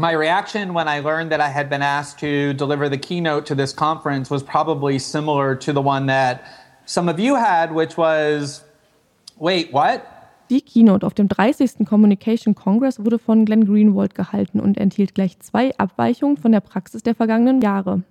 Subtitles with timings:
[0.00, 3.54] My reaction when I learned that I had been asked to deliver the keynote to
[3.54, 6.42] this conference was probably similar to the one that
[6.86, 8.64] some of you had, which was,
[9.36, 10.00] wait, what?
[10.48, 11.84] Die Keynote auf dem 30.
[11.84, 17.02] Communication Congress wurde von Glenn Greenwald gehalten und enthielt gleich zwei Abweichungen von der Praxis
[17.02, 18.02] der vergangenen Jahre.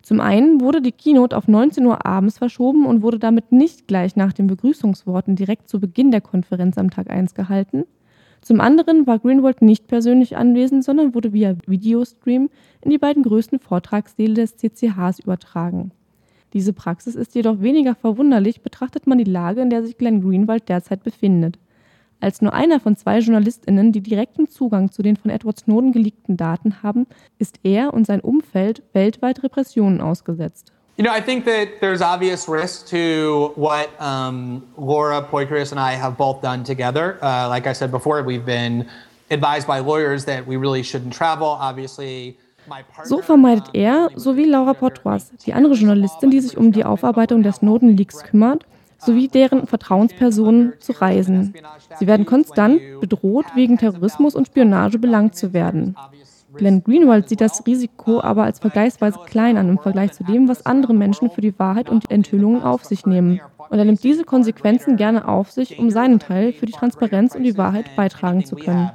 [0.00, 4.16] Zum einen wurde die Keynote auf 19 Uhr abends verschoben und wurde damit nicht gleich
[4.16, 7.84] nach den Begrüßungsworten direkt zu Beginn der Konferenz am Tag 1 gehalten.
[8.40, 12.48] Zum anderen war Greenwald nicht persönlich anwesend, sondern wurde via Videostream
[12.80, 15.92] in die beiden größten Vortragssäle des CCHs übertragen.
[16.52, 20.68] Diese Praxis ist jedoch weniger verwunderlich, betrachtet man die Lage, in der sich Glenn Greenwald
[20.68, 21.58] derzeit befindet.
[22.18, 26.36] Als nur einer von zwei JournalistInnen, die direkten Zugang zu den von Edward Snowden geleakten
[26.36, 27.06] Daten haben,
[27.38, 30.72] ist er und sein Umfeld weltweit Repressionen ausgesetzt.
[31.00, 35.92] You know, I think that there's obvious risk to what um, Laura Poitras and I
[35.92, 37.16] have both done together.
[37.22, 38.86] Uh, like I said before, we've been
[39.30, 41.46] advised by lawyers that we really shouldn't travel.
[41.46, 42.36] Obviously,
[43.04, 47.52] so vermeidet er, sowie Laura Poitras, die andere Journalistin, die sich um die Aufarbeitung der
[47.52, 48.66] Snowden-Leaks kümmert,
[48.98, 51.54] sowie deren Vertrauenspersonen zu reisen.
[51.98, 55.96] Sie werden konstant bedroht, wegen Terrorismus und Spionage belangt zu werden.
[56.54, 60.66] Glenn Greenwald sieht das Risiko aber als vergleichsweise klein an im Vergleich zu dem, was
[60.66, 63.40] andere Menschen für die Wahrheit und die Enthüllungen auf sich nehmen.
[63.68, 67.44] Und er nimmt diese Konsequenzen gerne auf sich, um seinen Teil für die Transparenz und
[67.44, 68.90] die Wahrheit beitragen zu können.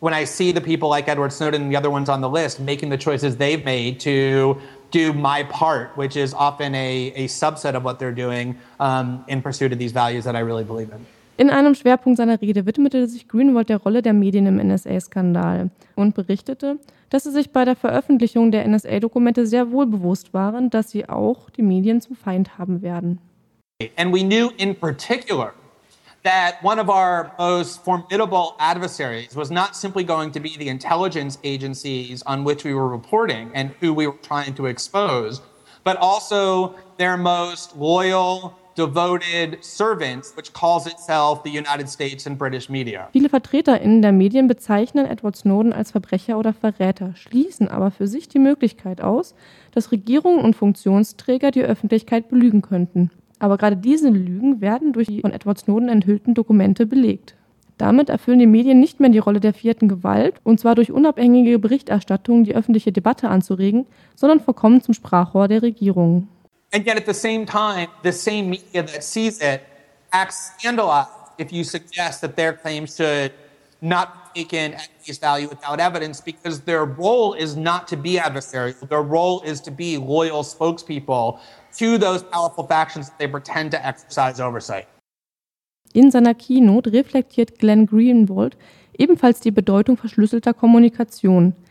[0.00, 2.60] When I see the people like Edward Snowden and the other ones on the list
[2.60, 4.56] making the choices they've made to
[4.92, 9.42] do my part, which is often a, a subset of what they're doing um, in
[9.42, 11.04] pursuit of these values that I really believe in.
[11.38, 16.16] In einem Schwerpunkt seiner Rede widmete sich Greenwald der Rolle der Medien im NSA-Skandal und
[16.16, 21.08] berichtete, dass sie sich bei der Veröffentlichung der NSA-Dokumente sehr wohl bewusst waren, dass sie
[21.08, 23.20] auch die Medien zum Feind haben werden.
[23.96, 25.52] And we knew in particular
[26.24, 31.38] that one of our most formidable adversaries was not simply going to be the intelligence
[31.44, 35.40] agencies on which we were reporting and who we were trying to expose,
[35.84, 42.68] but also their most loyal devoted servants, which calls itself the United States and British
[42.68, 43.08] media.
[43.12, 48.28] Viele VertreterInnen der Medien bezeichnen Edward Snowden als Verbrecher oder Verräter, schließen aber für sich
[48.28, 49.34] die Möglichkeit aus,
[49.72, 53.10] dass Regierungen und Funktionsträger die Öffentlichkeit belügen könnten.
[53.40, 57.34] Aber gerade diese Lügen werden durch die von Edward Snowden enthüllten Dokumente belegt.
[57.78, 61.60] Damit erfüllen die Medien nicht mehr die Rolle der vierten Gewalt, und zwar durch unabhängige
[61.60, 66.28] Berichterstattung die öffentliche Debatte anzuregen, sondern verkommen zum Sprachrohr der Regierungen.
[66.72, 69.64] And yet, at the same time, the same media that sees it
[70.12, 73.32] acts scandalized if you suggest that their claims should
[73.80, 78.16] not be taken at face value without evidence because their role is not to be
[78.16, 78.88] adversarial.
[78.88, 81.38] Their role is to be loyal spokespeople
[81.76, 84.88] to those powerful factions that they pretend to exercise oversight.
[85.94, 88.56] In seiner Keynote reflektiert Glenn Greenwald
[88.98, 91.54] ebenfalls die Bedeutung verschlüsselter Kommunikation–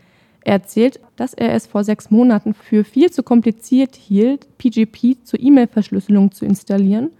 [0.48, 5.38] Er erzählt, dass er es vor sechs Monaten für viel zu kompliziert hielt, PGP zur
[5.38, 7.10] E-Mail-Verschlüsselung zu installieren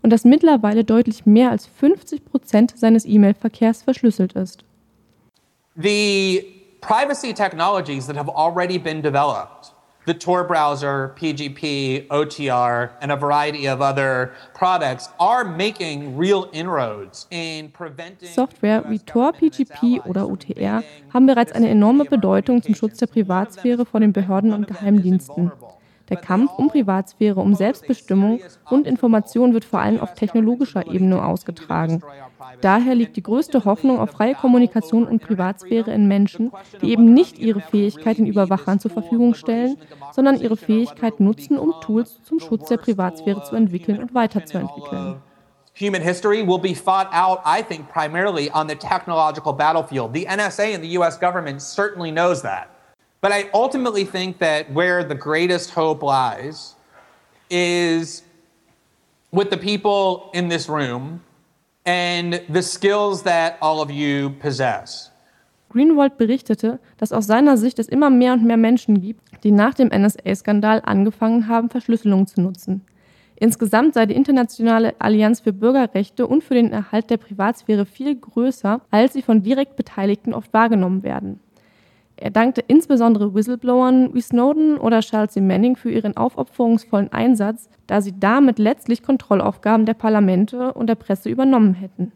[0.00, 4.62] und dass mittlerweile deutlich mehr als 50 Prozent seines E-Mail-Verkehrs verschlüsselt ist.
[5.74, 6.44] The
[6.80, 9.72] privacy technologies that have already been developed
[10.08, 17.26] the Tor browser, PGP, OTR, and a variety of other products are making real inroads
[17.30, 20.82] in preventing Software wie Tor, PGP oder OTR
[21.12, 25.52] haben bereits eine enorme Bedeutung zum Schutz der Privatsphäre vor den Behörden und Geheimdiensten.
[26.08, 32.02] Der Kampf um Privatsphäre, um Selbstbestimmung und Information wird vor allem auf technologischer Ebene ausgetragen.
[32.60, 37.38] Daher liegt die größte Hoffnung auf freie Kommunikation und Privatsphäre in Menschen, die eben nicht
[37.38, 39.76] ihre Fähigkeit den Überwachern zur Verfügung stellen,
[40.12, 45.16] sondern ihre Fähigkeit nutzen, um Tools zum Schutz der Privatsphäre zu entwickeln und weiterzuentwickeln.
[45.78, 50.12] Human history will be fought out, I think, primarily on the technological battlefield.
[50.12, 52.77] The NSA and the US government certainly knows that.
[53.20, 56.76] But I ultimately think that where the greatest hope lies
[57.50, 58.22] is
[59.32, 61.20] with the people in this room
[61.84, 65.10] and the skills that all of you possess.
[65.70, 69.74] Greenwald berichtete, dass aus seiner Sicht es immer mehr und mehr Menschen gibt, die nach
[69.74, 72.86] dem NSA-Skandal angefangen haben, Verschlüsselung zu nutzen.
[73.36, 78.80] Insgesamt sei die internationale Allianz für Bürgerrechte und für den Erhalt der Privatsphäre viel größer,
[78.90, 81.40] als sie von direkt Beteiligten oft wahrgenommen werden.
[82.20, 88.12] Er dankte insbesondere Whistleblowern wie Snowden oder Chelsea Manning für ihren aufopferungsvollen Einsatz, da sie
[88.18, 92.12] damit letztlich Kontrollaufgaben der Parlamente und der Presse übernommen hätten.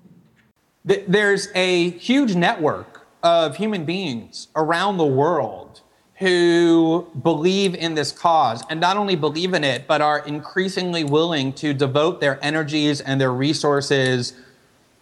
[0.84, 5.82] There's a huge network of human beings around the world
[6.20, 11.54] who believe in this cause and not only believe in it but are increasingly willing
[11.54, 14.34] to devote their energies and their resources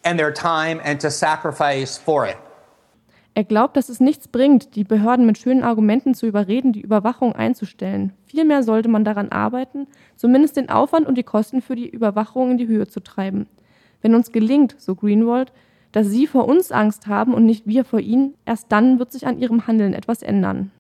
[0.05, 2.37] and their time and to sacrifice for it.
[3.35, 7.33] Er glaubt, dass es nichts bringt, die Behörden mit schönen Argumenten zu überreden, die Überwachung
[7.33, 8.13] einzustellen.
[8.27, 9.87] Vielmehr sollte man daran arbeiten,
[10.17, 13.47] zumindest den Aufwand und die Kosten für die Überwachung in die Höhe zu treiben.
[14.03, 15.53] Wenn uns gelingt, so Greenwald,
[15.93, 19.27] dass Sie vor uns Angst haben und nicht wir vor Ihnen, erst dann wird sich
[19.27, 20.73] an Ihrem Handeln etwas ändern.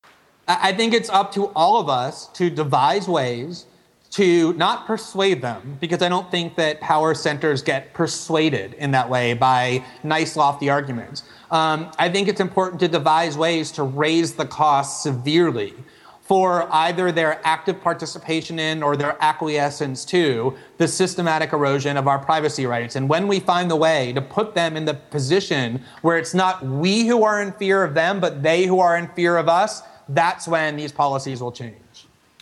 [0.49, 3.67] I think it's up to all of us to devise ways
[4.11, 9.09] to not persuade them, because I don't think that power centers get persuaded in that
[9.09, 11.23] way by nice, lofty arguments.
[11.51, 15.75] Um, I think it's important to devise ways to raise the costs severely
[16.23, 22.21] for either their active participation in or their acquiescence to the systematic erosion of our
[22.21, 22.95] privacy rights.
[22.95, 26.65] And when we find the way to put them in the position where it's not
[26.65, 29.83] we who are in fear of them, but they who are in fear of us,
[30.09, 31.75] that's when these policies will change.